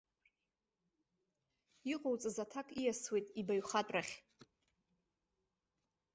Иҟоуҵаз 1.93 2.37
аҭак 2.43 2.67
ииасуеит 2.73 3.27
ибаҩхатәрахь. 3.39 4.13